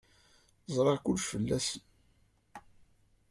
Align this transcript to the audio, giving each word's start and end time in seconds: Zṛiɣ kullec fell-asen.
Zṛiɣ 0.73 0.97
kullec 1.03 1.25
fell-asen. 1.29 1.83